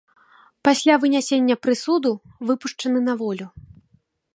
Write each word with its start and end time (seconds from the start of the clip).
Пасля 0.67 0.95
вынясення 1.03 1.55
прысуду, 1.67 2.11
выпушчаны 2.51 2.99
на 3.13 3.21
волю. 3.25 3.47